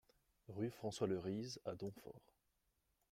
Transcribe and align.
Rue 0.47 0.71
François 0.71 1.05
Le 1.05 1.19
Rees 1.19 1.59
à 1.63 1.75
Domfront 1.75 2.15